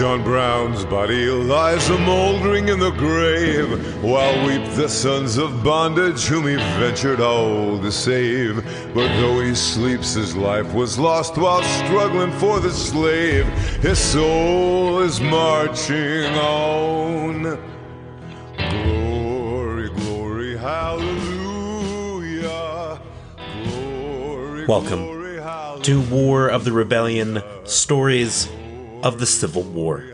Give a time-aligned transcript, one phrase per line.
[0.00, 6.24] John Brown's body lies a mouldering in the grave, while weep the sons of bondage
[6.24, 8.64] whom he ventured all to save.
[8.94, 13.44] But though he sleeps, his life was lost while struggling for the slave.
[13.82, 17.58] His soul is marching on.
[18.56, 22.08] Glory, glory, hallelujah.
[23.64, 25.82] Glory, Welcome glory, hallelujah.
[25.82, 28.48] to War of the Rebellion Stories
[29.02, 30.04] of the Civil War.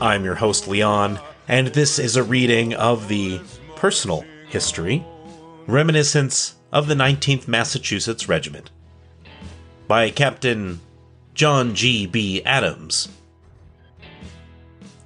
[0.00, 1.18] I'm your host, Leon,
[1.48, 3.40] and this is a reading of the
[3.76, 5.04] personal history,
[5.66, 8.70] Reminiscence of the 19th Massachusetts Regiment,
[9.88, 10.80] by Captain
[11.34, 12.06] John G.
[12.06, 12.42] B.
[12.44, 13.08] Adams.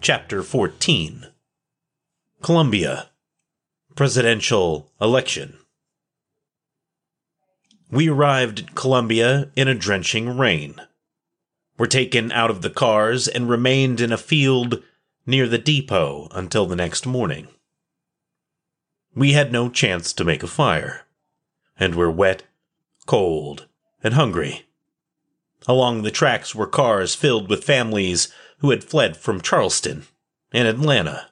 [0.00, 1.26] Chapter 14
[2.42, 3.10] Columbia
[3.94, 5.58] Presidential Election.
[7.90, 10.80] We arrived at Columbia in a drenching rain.
[11.78, 14.82] Were taken out of the cars and remained in a field
[15.24, 17.46] near the depot until the next morning.
[19.14, 21.06] We had no chance to make a fire,
[21.78, 22.42] and were wet,
[23.06, 23.66] cold,
[24.02, 24.66] and hungry.
[25.66, 30.06] Along the tracks were cars filled with families who had fled from Charleston
[30.52, 31.28] and Atlanta.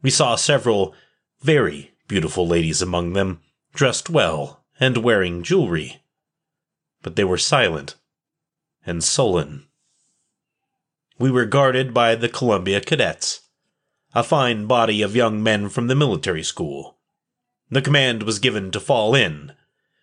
[0.00, 0.94] We saw several
[1.42, 3.40] very beautiful ladies among them,
[3.74, 6.02] dressed well and wearing jewelry.
[7.02, 7.96] But they were silent
[8.86, 9.66] and sullen.
[11.18, 13.40] We were guarded by the Columbia Cadets,
[14.14, 16.98] a fine body of young men from the military school.
[17.68, 19.52] The command was given to fall in,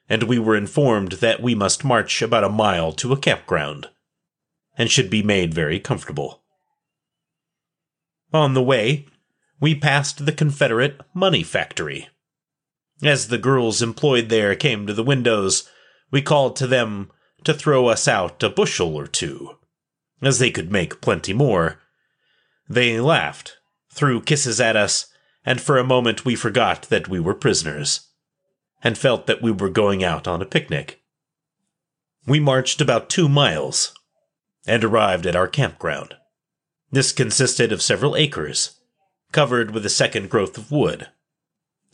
[0.09, 3.89] and we were informed that we must march about a mile to a campground,
[4.77, 6.43] and should be made very comfortable.
[8.33, 9.07] On the way,
[9.59, 12.09] we passed the Confederate money factory.
[13.01, 15.69] As the girls employed there came to the windows,
[16.11, 17.11] we called to them
[17.43, 19.57] to throw us out a bushel or two,
[20.21, 21.79] as they could make plenty more.
[22.69, 23.57] They laughed,
[23.91, 25.07] threw kisses at us,
[25.45, 28.07] and for a moment we forgot that we were prisoners,
[28.83, 31.01] and felt that we were going out on a picnic.
[32.25, 33.93] We marched about two miles,
[34.65, 36.15] and arrived at our campground.
[36.91, 38.79] This consisted of several acres,
[39.31, 41.09] covered with a second growth of wood.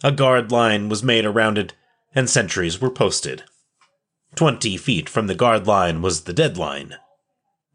[0.04, 1.74] A guard line was made around it,
[2.14, 3.44] and sentries were posted.
[4.39, 6.95] Twenty feet from the guard line was the deadline.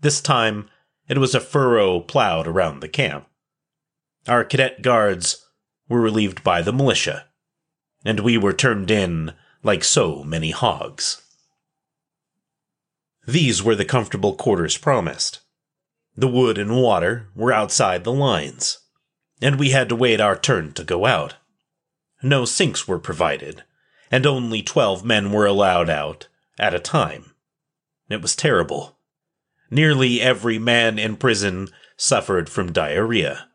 [0.00, 0.70] This time,
[1.06, 3.26] it was a furrow plowed around the camp.
[4.26, 5.44] Our cadet guards
[5.91, 7.26] were relieved by the militia,
[8.02, 11.20] and we were turned in like so many hogs.
[13.26, 15.41] These were the comfortable quarters promised.
[16.16, 18.78] The wood and water were outside the lines,
[19.42, 21.34] and we had to wait our turn to go out.
[22.22, 23.64] No sinks were provided,
[24.10, 26.28] and only twelve men were allowed out
[26.59, 27.34] at a time.
[28.09, 28.98] It was terrible.
[29.70, 33.48] Nearly every man in prison suffered from diarrhea.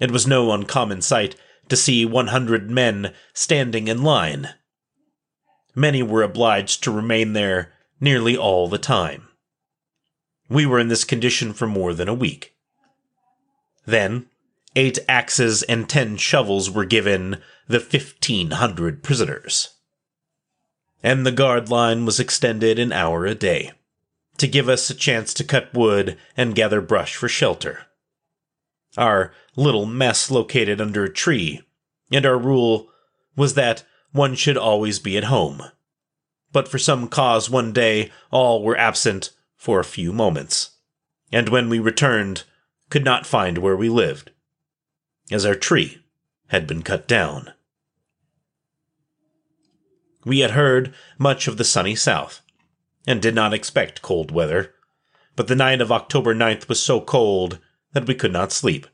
[0.00, 1.36] It was no uncommon sight
[1.68, 4.50] to see 100 men standing in line.
[5.74, 9.28] Many were obliged to remain there nearly all the time.
[10.48, 12.54] We were in this condition for more than a week.
[13.84, 14.26] Then,
[14.74, 19.75] eight axes and ten shovels were given the 1,500 prisoners
[21.02, 23.72] and the guard line was extended an hour a day
[24.38, 27.86] to give us a chance to cut wood and gather brush for shelter.
[28.96, 31.62] Our little mess located under a tree,
[32.10, 32.88] and our rule
[33.34, 35.62] was that one should always be at home.
[36.52, 40.70] But for some cause one day all were absent for a few moments,
[41.32, 42.44] and when we returned,
[42.88, 44.30] could not find where we lived,
[45.30, 46.02] as our tree
[46.48, 47.52] had been cut down.
[50.26, 52.42] We had heard much of the sunny south,
[53.06, 54.74] and did not expect cold weather,
[55.36, 57.60] but the night of October 9th was so cold
[57.92, 58.88] that we could not sleep,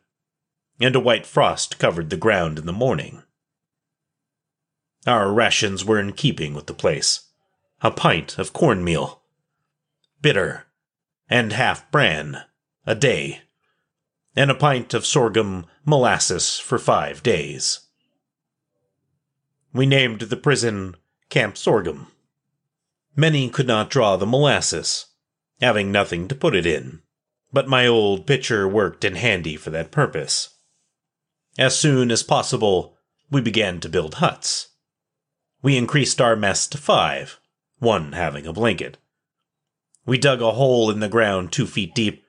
[0.79, 3.23] and a white frost covered the ground in the morning.
[5.07, 7.31] Our rations were in keeping with the place
[7.81, 9.23] a pint of cornmeal,
[10.21, 10.67] bitter,
[11.31, 12.43] and half bran,
[12.87, 13.41] a day,
[14.37, 17.81] and a pint of sorghum molasses for five days.
[19.73, 20.95] We named the prison
[21.33, 22.09] Camp Sorghum.
[23.17, 25.07] Many could not draw the molasses,
[25.63, 27.01] having nothing to put it in,
[27.51, 30.51] but my old pitcher worked in handy for that purpose.
[31.57, 32.99] As soon as possible,
[33.31, 34.69] we began to build huts.
[35.63, 37.41] We increased our mess to five,
[37.79, 38.99] one having a blanket.
[40.05, 42.27] We dug a hole in the ground two feet deep,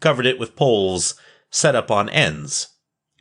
[0.00, 1.14] covered it with poles
[1.50, 2.68] set up on ends,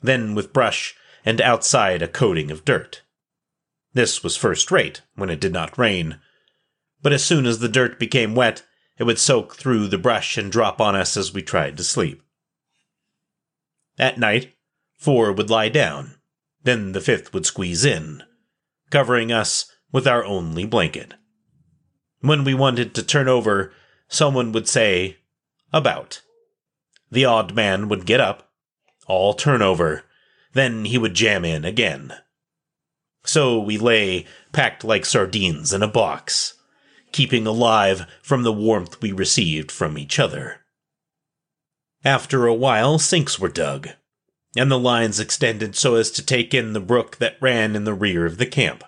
[0.02, 0.96] then with brush,
[1.26, 3.02] and outside a coating of dirt.
[3.96, 6.20] This was first rate when it did not rain.
[7.02, 8.64] But as soon as the dirt became wet,
[8.98, 12.22] it would soak through the brush and drop on us as we tried to sleep.
[13.98, 14.54] At night,
[14.98, 16.16] four would lie down,
[16.64, 18.22] then the fifth would squeeze in,
[18.90, 21.14] covering us with our only blanket.
[22.20, 23.72] When we wanted to turn over,
[24.10, 25.18] someone would say,
[25.72, 26.22] About.
[27.10, 28.52] The odd man would get up,
[29.08, 30.04] all turn over,
[30.52, 32.14] then he would jam in again.
[33.26, 36.54] So we lay packed like sardines in a box,
[37.12, 40.62] keeping alive from the warmth we received from each other.
[42.04, 43.90] After a while, sinks were dug,
[44.56, 47.96] and the lines extended so as to take in the brook that ran in the
[47.96, 48.84] rear of the camp.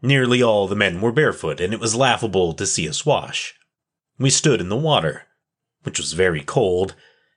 [0.00, 3.54] Nearly all the men were barefoot, and it was laughable to see us wash.
[4.18, 5.24] We stood in the water,
[5.82, 6.94] which was very cold,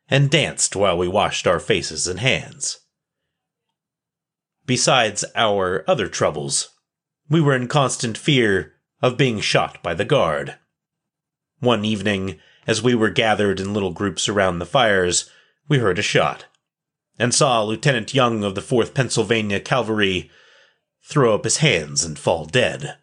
[0.09, 2.79] and danced while we washed our faces and hands.
[4.67, 6.69] Besides our other troubles,
[7.29, 10.57] we were in constant fear of being shot by the guard.
[11.59, 15.29] One evening, as we were gathered in little groups around the fires,
[15.69, 16.45] we heard a shot,
[17.17, 20.29] and saw Lieutenant Young of the 4th Pennsylvania Cavalry
[21.01, 22.97] throw up his hands and fall dead.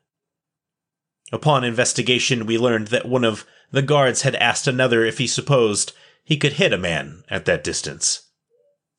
[1.32, 5.93] Upon investigation, we learned that one of the guards had asked another if he supposed
[6.22, 8.28] he could hit a man at that distance.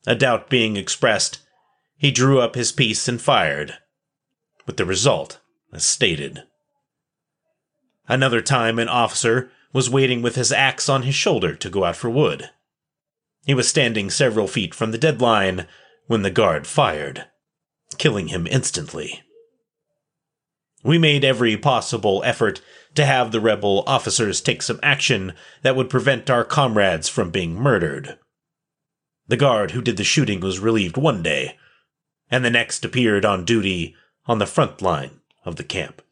[0.04, 1.38] A doubt being expressed,
[1.96, 3.74] he drew up his piece and fired,
[4.66, 5.40] with the result
[5.72, 6.42] as stated.
[8.08, 11.96] Another time, an officer was waiting with his axe on his shoulder to go out
[11.96, 12.50] for wood.
[13.44, 15.66] He was standing several feet from the deadline
[16.06, 17.26] when the guard fired
[17.98, 19.22] killing him instantly.
[20.82, 22.60] We made every possible effort
[22.94, 27.54] to have the rebel officers take some action that would prevent our comrades from being
[27.54, 28.18] murdered.
[29.28, 31.56] The guard who did the shooting was relieved one day,
[32.30, 33.94] and the next appeared on duty
[34.26, 36.02] on the front line of the camp.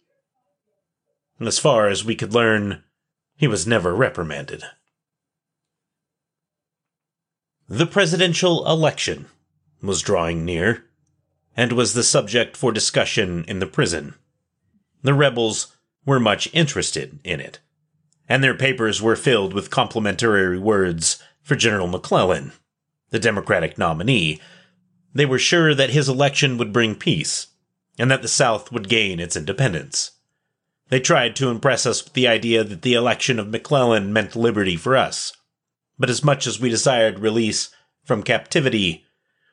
[1.41, 2.83] As far as we could learn,
[3.37, 4.63] he was never reprimanded.
[7.69, 9.27] The presidential election
[9.83, 10.85] was drawing near
[11.57, 14.15] and was the subject for discussion in the prison.
[15.03, 15.77] The rebels
[16.07, 17.61] were much interested in it,
[18.29, 22.53] and their papers were filled with complimentary words for General McClellan,
[23.11, 24.41] the Democratic nominee.
[25.15, 27.47] They were sure that his election would bring peace,
[27.99, 30.11] and that the South would gain its independence.
[30.89, 34.77] They tried to impress us with the idea that the election of McClellan meant liberty
[34.77, 35.33] for us.
[35.99, 37.71] But as much as we desired release
[38.05, 39.05] from captivity,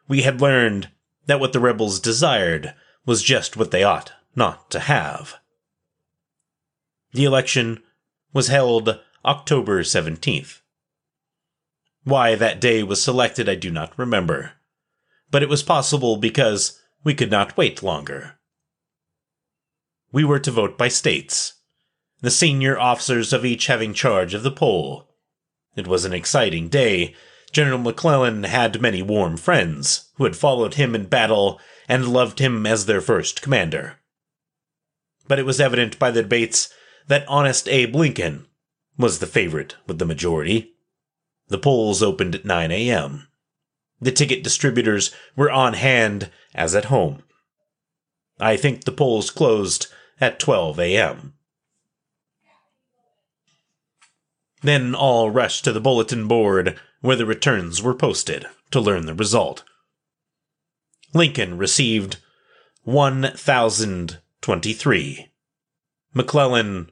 [0.07, 0.89] we had learned
[1.27, 2.73] that what the rebels desired
[3.05, 5.35] was just what they ought not to have.
[7.13, 7.83] The election
[8.33, 10.61] was held October 17th.
[12.03, 14.53] Why that day was selected I do not remember,
[15.31, 18.37] but it was possible because we could not wait longer.
[20.11, 21.53] We were to vote by states,
[22.21, 25.09] the senior officers of each having charge of the poll.
[25.75, 27.15] It was an exciting day
[27.51, 32.65] General McClellan had many warm friends who had followed him in battle and loved him
[32.65, 33.99] as their first commander.
[35.27, 36.69] But it was evident by the debates
[37.07, 38.47] that honest Abe Lincoln
[38.97, 40.73] was the favorite with the majority.
[41.47, 43.27] The polls opened at 9 a.m.
[44.01, 47.23] The ticket distributors were on hand as at home.
[48.39, 49.87] I think the polls closed
[50.19, 51.33] at 12 a.m.
[54.63, 59.13] Then all rushed to the bulletin board where the returns were posted to learn the
[59.13, 59.63] result.
[61.13, 62.17] Lincoln received
[62.83, 65.31] 1,023.
[66.13, 66.91] McClellan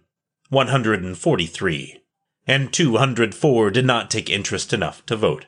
[0.49, 2.01] 143.
[2.47, 5.45] And 204 did not take interest enough to vote.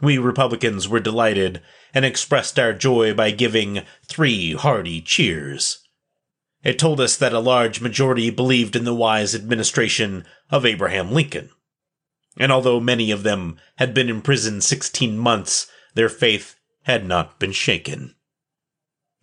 [0.00, 1.62] We Republicans were delighted
[1.94, 5.78] and expressed our joy by giving three hearty cheers.
[6.62, 11.50] It told us that a large majority believed in the wise administration of Abraham Lincoln.
[12.36, 17.38] And although many of them had been in prison 16 months, their faith had not
[17.38, 18.14] been shaken.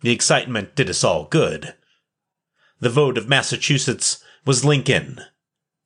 [0.00, 1.74] The excitement did us all good.
[2.80, 5.20] The vote of Massachusetts was Lincoln,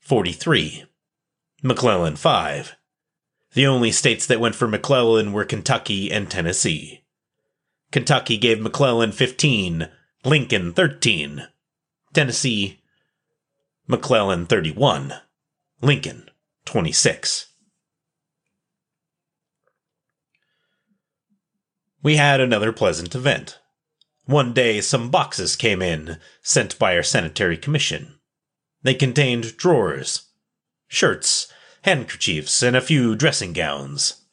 [0.01, 0.85] 43.
[1.63, 2.76] McClellan, 5.
[3.57, 7.07] The only states that went for McClellan were Kentucky and Tennessee.
[7.91, 9.89] Kentucky gave McClellan 15,
[10.27, 11.49] Lincoln 13.
[12.13, 12.83] Tennessee,
[13.87, 15.15] McClellan 31.
[15.81, 16.29] Lincoln
[16.67, 17.47] 26.
[22.03, 23.59] We had another pleasant event.
[24.27, 28.19] One day, some boxes came in, sent by our sanitary commission.
[28.83, 30.27] They contained drawers,
[30.89, 31.51] shirts,
[31.87, 34.25] handkerchiefs, and a few dressing gowns.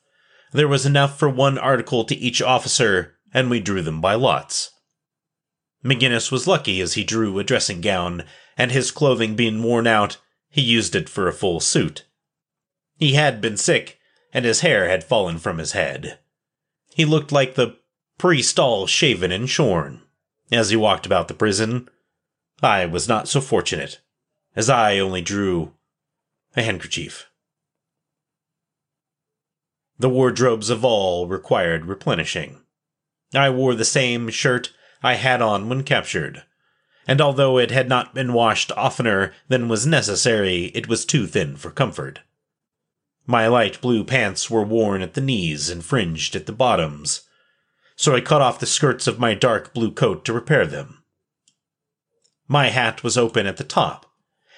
[0.51, 4.71] There was enough for one article to each officer, and we drew them by lots.
[5.85, 8.23] McGinnis was lucky as he drew a dressing gown,
[8.57, 10.17] and his clothing being worn out,
[10.49, 12.05] he used it for a full suit.
[12.97, 13.99] He had been sick,
[14.33, 16.17] and his hair had fallen from his head.
[16.95, 17.77] He looked like the
[18.17, 20.01] priest all shaven and shorn.
[20.51, 21.87] As he walked about the prison,
[22.63, 23.99] I was not so fortunate,
[24.55, 25.73] as I only drew
[26.55, 27.27] a handkerchief.
[30.03, 32.61] The wardrobes of all required replenishing.
[33.33, 36.43] I wore the same shirt I had on when captured,
[37.07, 41.55] and although it had not been washed oftener than was necessary, it was too thin
[41.55, 42.19] for comfort.
[43.25, 47.21] My light blue pants were worn at the knees and fringed at the bottoms,
[47.95, 51.01] so I cut off the skirts of my dark blue coat to repair them.
[52.49, 54.11] My hat was open at the top,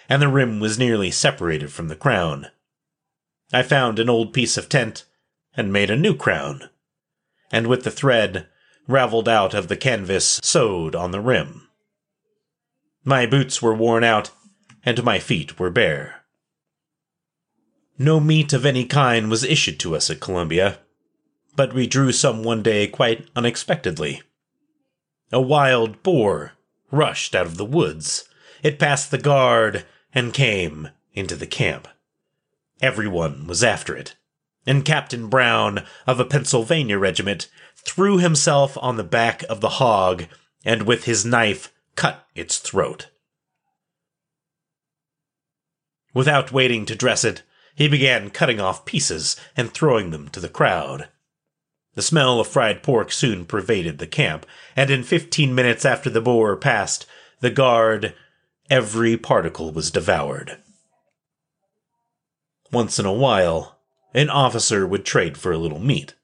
[0.09, 2.47] and the rim was nearly separated from the crown.
[3.53, 5.05] I found an old piece of tent
[5.57, 6.69] and made a new crown,
[7.51, 8.47] and with the thread
[8.87, 11.67] ravelled out of the canvas sewed on the rim.
[13.03, 14.31] My boots were worn out,
[14.85, 16.23] and my feet were bare.
[17.97, 20.79] No meat of any kind was issued to us at Columbia,
[21.55, 24.21] but we drew some one day quite unexpectedly.
[25.31, 26.53] A wild boar
[26.91, 28.27] rushed out of the woods.
[28.61, 31.87] It passed the guard and came into the camp.
[32.81, 34.15] Everyone was after it,
[34.65, 40.25] and Captain Brown of a Pennsylvania regiment threw himself on the back of the hog
[40.63, 43.09] and with his knife cut its throat.
[46.13, 47.43] Without waiting to dress it,
[47.75, 51.09] he began cutting off pieces and throwing them to the crowd.
[51.93, 54.45] The smell of fried pork soon pervaded the camp,
[54.75, 57.05] and in fifteen minutes after the boar passed
[57.41, 58.13] the guard,
[58.69, 60.57] every particle was devoured.
[62.71, 63.74] Once in a while,
[64.15, 66.15] an officer would trade for a little meat.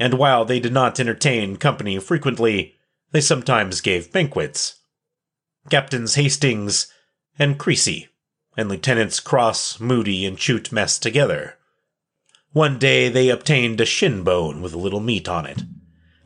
[0.00, 2.74] And while they did not entertain company frequently,
[3.12, 4.80] they sometimes gave banquets.
[5.70, 6.92] Captains Hastings
[7.38, 8.08] and Creasy
[8.56, 11.56] and Lieutenants Cross, Moody, and Chute messed together.
[12.50, 15.62] One day they obtained a shin bone with a little meat on it,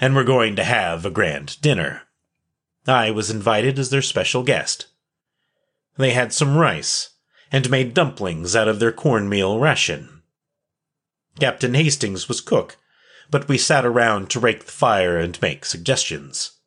[0.00, 2.04] and were going to have a grand dinner.
[2.86, 4.86] I was invited as their special guest.
[5.98, 7.10] They had some rice,
[7.50, 10.21] and made dumplings out of their cornmeal ration.
[11.40, 12.76] Captain Hastings was cook,
[13.30, 16.58] but we sat around to rake the fire and make suggestions.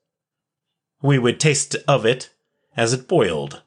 [1.01, 2.31] We would taste of it
[2.75, 3.62] as it boiled,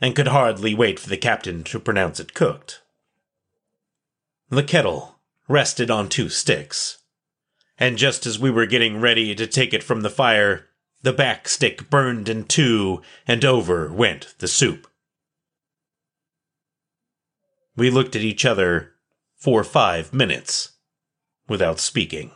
[0.00, 2.82] and could hardly wait for the captain to pronounce it cooked.
[4.50, 6.98] The kettle rested on two sticks,
[7.78, 10.68] and just as we were getting ready to take it from the fire,
[11.02, 14.88] the back stick burned in two, and over went the soup.
[17.76, 18.91] We looked at each other
[19.42, 20.72] for five minutes
[21.48, 22.30] without speaking.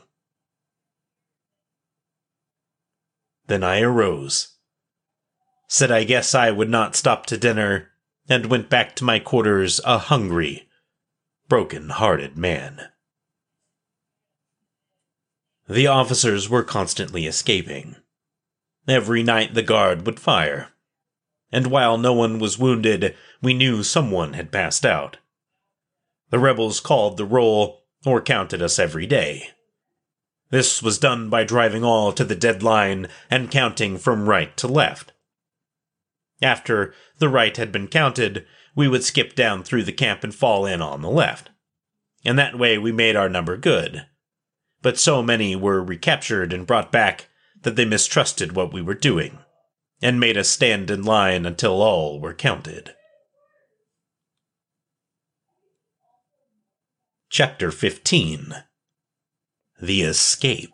[3.47, 4.57] Then I arose
[5.69, 7.91] said I guess I would not stop to dinner,
[8.29, 10.69] and went back to my quarters a hungry,
[11.49, 12.89] broken hearted man.
[15.69, 17.97] The officers were constantly escaping.
[18.87, 20.73] Every night the guard would fire,
[21.51, 25.19] and while no one was wounded, we knew someone had passed out.
[26.31, 29.51] The rebels called the roll or counted us every day.
[30.51, 34.69] This was done by driving all to the dead line and counting from right to
[34.69, 35.13] left.
[36.43, 40.67] After the right had been counted, we would skip down through the camp and fall
[40.67, 41.51] in on the left.
[42.25, 44.07] And that way we made our number good.
[44.83, 47.29] But so many were recaptured and brought back
[47.63, 49.39] that they mistrusted what we were doing,
[50.03, 52.95] and made us stand in line until all were counted.
[57.29, 58.55] Chapter 15
[59.81, 60.71] The Escape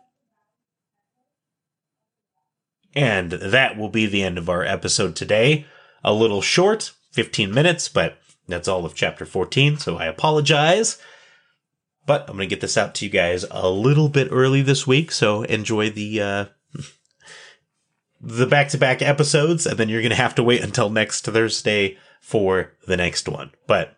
[2.95, 5.65] and that will be the end of our episode today.
[6.03, 8.17] A little short, 15 minutes, but
[8.47, 10.99] that's all of chapter 14, so I apologize.
[12.05, 14.85] But I'm going to get this out to you guys a little bit early this
[14.85, 16.45] week, so enjoy the uh,
[18.21, 22.73] the back-to-back episodes, and then you're going to have to wait until next Thursday for
[22.87, 23.51] the next one.
[23.67, 23.97] But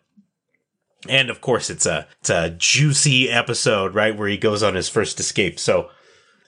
[1.10, 4.88] and of course, it's a it's a juicy episode, right, where he goes on his
[4.88, 5.58] first escape.
[5.58, 5.90] So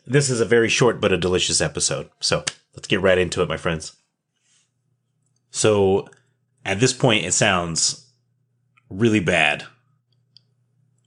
[0.07, 2.11] this is a very short but a delicious episode.
[2.21, 3.95] So let's get right into it, my friends.
[5.50, 6.09] So
[6.65, 8.11] at this point, it sounds
[8.91, 9.65] really bad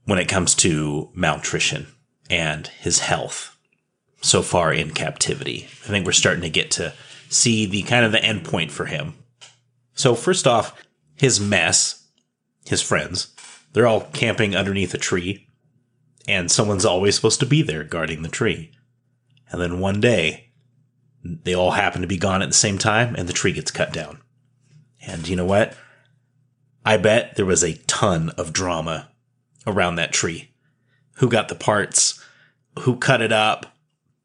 [0.06, 1.88] when it comes to malnutrition
[2.30, 3.58] and his health
[4.22, 5.68] so far in captivity.
[5.84, 6.94] I think we're starting to get to
[7.30, 9.16] see the kind of the end point for him.
[9.94, 10.80] So first off,
[11.16, 12.08] his mess,
[12.66, 13.34] his friends,
[13.74, 15.48] they're all camping underneath a tree,
[16.28, 18.72] and someone's always supposed to be there guarding the tree.
[19.50, 20.52] And then one day,
[21.24, 23.94] they all happen to be gone at the same time and the tree gets cut
[23.94, 24.22] down.
[25.06, 25.76] And you know what?
[26.84, 29.10] I bet there was a ton of drama
[29.68, 30.52] around that tree.
[31.18, 32.22] Who got the parts?
[32.80, 33.78] who cut it up.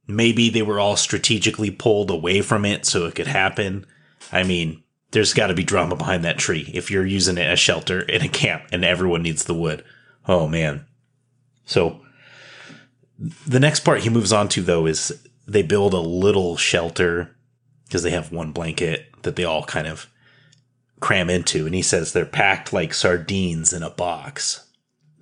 [0.06, 3.86] Maybe they were all strategically pulled away from it so it could happen.
[4.32, 7.58] I mean, there's got to be drama behind that tree if you're using it as
[7.58, 9.84] shelter in a camp and everyone needs the wood.
[10.26, 10.84] Oh man.
[11.64, 12.00] So
[13.46, 17.36] the next part he moves on to though is they build a little shelter
[17.84, 20.10] because they have one blanket that they all kind of
[21.00, 24.64] cram into and he says they're packed like sardines in a box.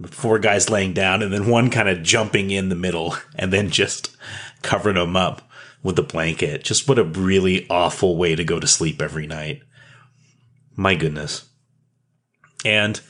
[0.07, 3.71] Four guys laying down and then one kind of jumping in the middle and then
[3.71, 4.17] just
[4.63, 5.43] covering them up
[5.83, 6.65] with the blanket.
[6.65, 9.63] Just what a really awful way to go to sleep every night.
[10.77, 11.49] My goodness.
[12.65, 13.01] And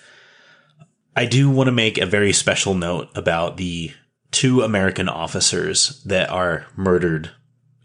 [1.17, 3.93] I do want to make a very special note about the
[4.31, 7.31] two American officers that are murdered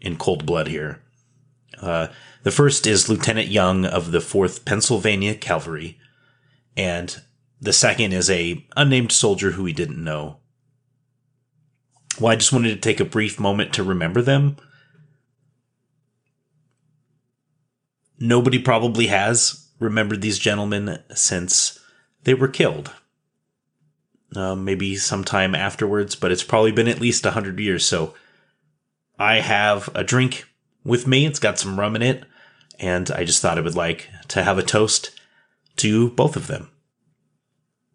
[0.00, 1.00] in cold blood here.
[1.80, 2.08] Uh,
[2.42, 5.98] the first is Lieutenant Young of the 4th Pennsylvania Cavalry,
[6.76, 7.22] and
[7.60, 10.38] the second is a unnamed soldier who we didn't know.
[12.18, 14.56] Well, I just wanted to take a brief moment to remember them.
[18.18, 21.80] Nobody probably has remembered these gentlemen since
[22.22, 22.92] they were killed
[24.36, 27.84] uh, maybe sometime afterwards, but it's probably been at least 100 years.
[27.84, 28.14] So
[29.18, 30.46] I have a drink
[30.84, 31.26] with me.
[31.26, 32.24] It's got some rum in it.
[32.78, 35.10] And I just thought I would like to have a toast
[35.76, 36.70] to both of them.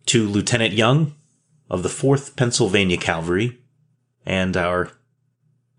[0.08, 1.16] To Lieutenant Young
[1.70, 3.58] of the 4th Pennsylvania Cavalry
[4.26, 4.92] and our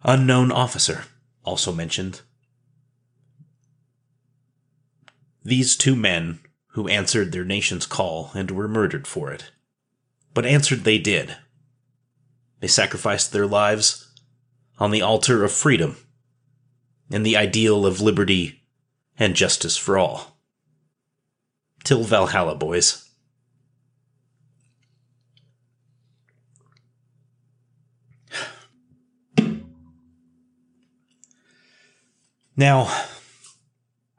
[0.03, 1.05] unknown officer,
[1.45, 2.23] also mentioned.
[5.47, 6.41] These two men
[6.73, 9.51] who answered their nation's call and were murdered for it
[10.37, 11.35] but answered they did.
[12.61, 14.13] They sacrificed their lives
[14.79, 15.97] on the altar of freedom
[17.11, 18.61] and the ideal of liberty
[19.19, 20.37] and justice for all.
[21.85, 23.09] Till Valhalla, boys.
[32.55, 32.95] Now,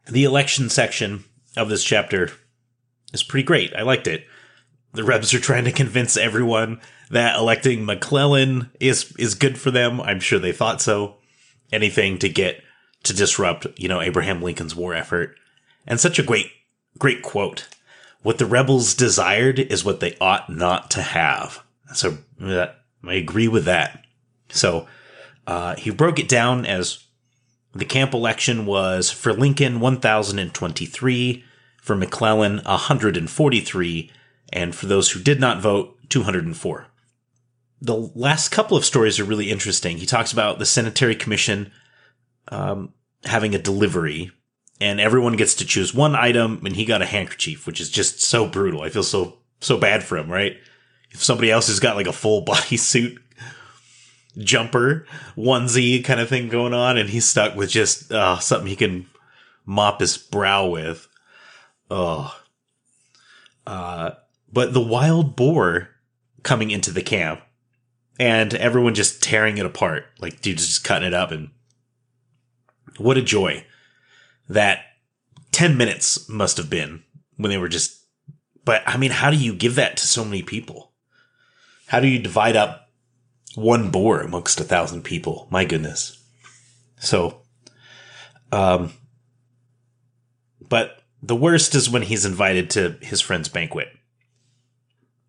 [0.09, 1.23] the election section
[1.55, 2.31] of this chapter
[3.13, 3.75] is pretty great.
[3.75, 4.25] I liked it
[4.97, 10.01] the Rebs are trying to convince everyone that electing McClellan is is good for them.
[10.01, 11.15] I'm sure they thought so.
[11.71, 12.63] Anything to get
[13.03, 15.35] to disrupt, you know, Abraham Lincoln's war effort.
[15.85, 16.47] And such a great
[16.97, 17.67] great quote.
[18.23, 21.63] What the rebels desired is what they ought not to have.
[21.93, 22.67] So uh,
[23.05, 24.03] I agree with that.
[24.49, 24.87] So
[25.45, 27.03] uh, he broke it down as
[27.77, 31.43] the camp election was for Lincoln 1,023,
[31.81, 34.11] for McClellan 143,
[34.51, 36.87] and for those who did not vote, 204.
[37.79, 39.97] The last couple of stories are really interesting.
[39.97, 41.71] He talks about the Sanitary Commission
[42.49, 44.31] um, having a delivery,
[44.81, 48.21] and everyone gets to choose one item, and he got a handkerchief, which is just
[48.21, 48.81] so brutal.
[48.81, 50.57] I feel so so bad for him, right?
[51.11, 53.21] If somebody else has got like a full body suit
[54.37, 58.75] jumper onesie kind of thing going on, and he's stuck with just uh, something he
[58.75, 59.07] can
[59.65, 61.07] mop his brow with.
[61.89, 62.35] Oh,
[63.65, 64.11] uh,
[64.51, 65.89] but the wild boar
[66.43, 67.41] coming into the camp
[68.19, 70.05] and everyone just tearing it apart.
[70.19, 71.31] Like, dude's just cutting it up.
[71.31, 71.49] And
[72.97, 73.65] what a joy
[74.49, 74.79] that
[75.51, 77.03] 10 minutes must have been
[77.35, 77.95] when they were just.
[78.63, 80.91] But I mean, how do you give that to so many people?
[81.87, 82.86] How do you divide up
[83.57, 85.47] one boar amongst a thousand people?
[85.49, 86.23] My goodness.
[86.99, 87.41] So,
[88.51, 88.93] um,
[90.67, 93.89] but the worst is when he's invited to his friend's banquet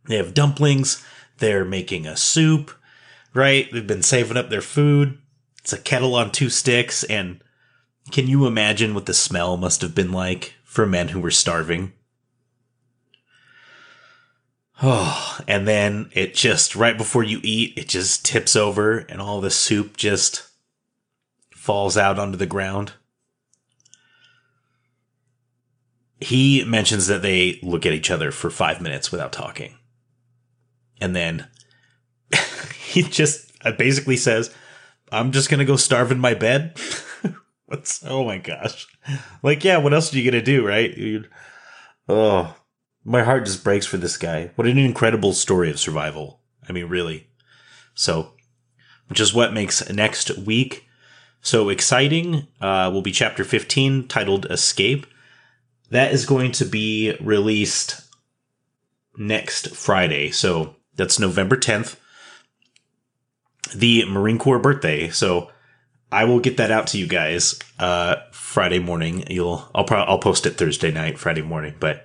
[0.09, 1.05] they have dumplings.
[1.37, 2.73] They're making a soup,
[3.35, 3.71] right?
[3.71, 5.19] They've been saving up their food.
[5.61, 7.05] It's a kettle on two sticks.
[7.05, 7.41] And
[8.11, 11.93] can you imagine what the smell must have been like for men who were starving?
[14.83, 19.41] Oh, and then it just, right before you eat, it just tips over and all
[19.41, 20.47] the soup just
[21.51, 22.93] falls out onto the ground.
[26.21, 29.75] He mentions that they look at each other for five minutes without talking
[31.01, 31.47] and then
[32.75, 34.55] he just uh, basically says,
[35.11, 36.79] "I'm just gonna go starve in my bed."
[37.67, 38.87] What's oh my gosh,
[39.43, 40.97] like yeah, what else are you gonna do, right?
[40.97, 41.29] You'd,
[42.09, 42.55] oh,
[43.05, 44.51] my heart just breaks for this guy.
[44.55, 46.41] What an incredible story of survival.
[46.69, 47.29] I mean, really.
[47.95, 48.33] So,
[49.09, 50.89] which is what makes next week
[51.41, 52.47] so exciting.
[52.61, 55.07] Uh, will be chapter 15 titled Escape.
[55.91, 58.03] That is going to be released
[59.17, 60.31] next Friday.
[60.31, 61.97] So that's November 10th,
[63.75, 65.09] the Marine Corps birthday.
[65.09, 65.51] So
[66.13, 69.25] I will get that out to you guys uh, Friday morning.
[69.29, 71.75] You'll I'll probably I'll post it Thursday night, Friday morning.
[71.79, 72.05] But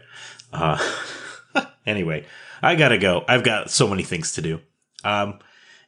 [0.54, 2.26] uh, anyway,
[2.62, 3.26] I gotta go.
[3.28, 4.60] I've got so many things to do.
[5.04, 5.40] Um,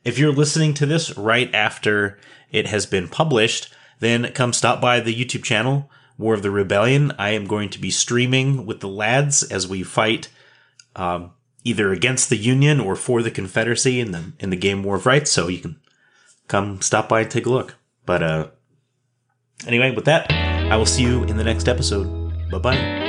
[0.03, 2.19] If you're listening to this right after
[2.51, 7.11] it has been published, then come stop by the YouTube channel, War of the Rebellion.
[7.17, 10.29] I am going to be streaming with the lads as we fight
[10.95, 11.31] um,
[11.63, 15.05] either against the Union or for the Confederacy in the in the game War of
[15.05, 15.31] Rights.
[15.31, 15.79] So you can
[16.47, 17.75] come stop by and take a look.
[18.05, 18.47] But uh,
[19.65, 22.07] anyway, with that, I will see you in the next episode.
[22.51, 23.04] Bye bye.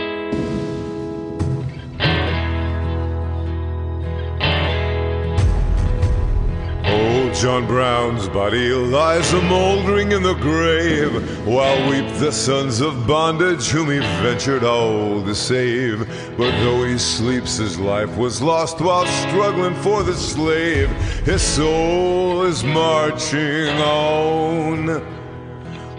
[7.46, 13.68] John Brown's body lies a mouldering in the grave, while weep the sons of bondage
[13.68, 16.00] whom he ventured all to save.
[16.36, 20.88] But though he sleeps, his life was lost while struggling for the slave.
[21.24, 24.86] His soul is marching on.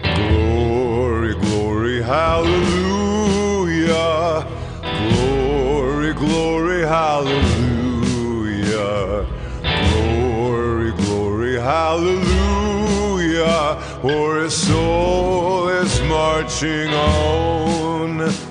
[0.02, 3.56] Glory, glory, hallelujah.
[4.82, 7.57] Glory, glory, hallelujah.
[11.68, 13.60] Hallelujah.
[14.00, 18.47] For his soul is marching on.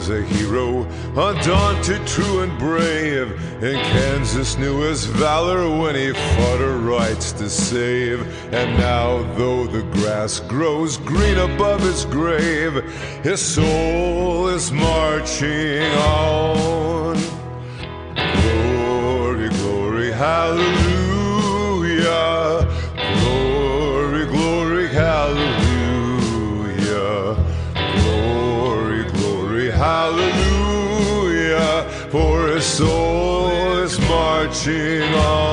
[0.00, 3.30] Was a hero, undaunted, true, and brave.
[3.62, 8.20] And Kansas knew his valor when he fought her rights to save.
[8.54, 12.82] And now, though the grass grows green above his grave,
[13.22, 17.18] his soul is marching on.
[18.14, 20.99] Glory, glory, hallelujah.
[32.80, 35.49] Soul is marching on.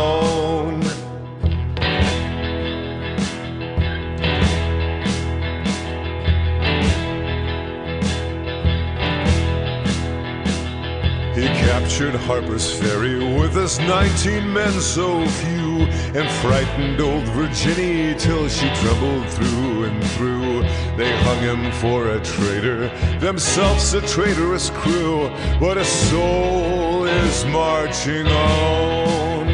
[11.88, 15.84] Captured Harper's Ferry with his 19 men so few
[16.20, 20.64] and frightened old Virginia till she trembled through and through.
[20.98, 25.30] They hung him for a traitor, themselves a traitorous crew,
[25.62, 29.48] but a soul is marching on.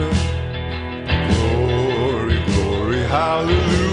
[1.30, 3.93] Glory, glory, hallelujah.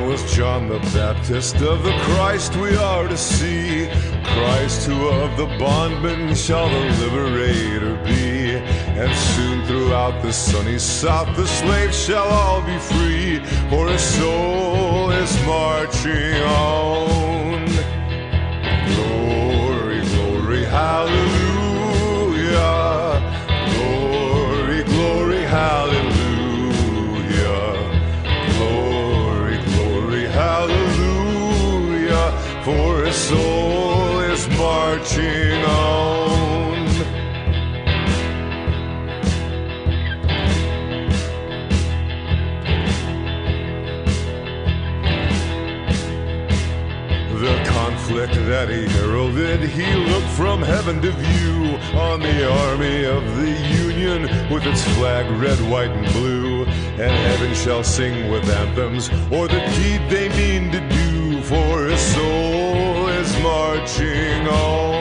[0.00, 3.88] Was John the Baptist of the Christ we are to see.
[4.24, 8.56] Christ who of the bondman shall the liberator be.
[8.98, 13.40] And soon throughout the sunny south the slaves shall all be free.
[13.68, 17.66] For his soul is marching on.
[18.94, 22.00] Glory, glory, hallelujah.
[23.74, 25.81] Glory, glory, hallelujah.
[35.12, 36.86] Marching on.
[47.40, 53.36] The conflict that he heralded, he looked from heaven to view on the army of
[53.36, 53.50] the
[53.84, 56.64] Union with its flag red, white, and blue.
[56.64, 62.00] And heaven shall sing with anthems or the deed they mean to do, for his
[62.00, 64.91] soul is marching on.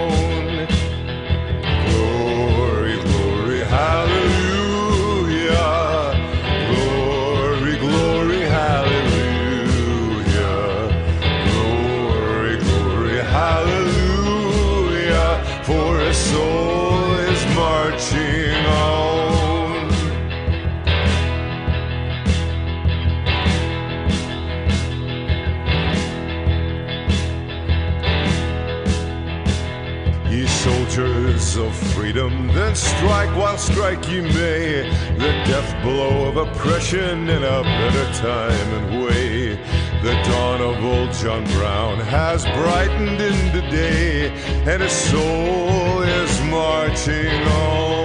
[30.91, 34.89] Soldiers of freedom, then strike while strike ye may.
[35.17, 39.55] The death blow of oppression in a better time and way.
[40.03, 44.31] The dawn of old John Brown has brightened in the day,
[44.69, 48.00] and his soul is marching on.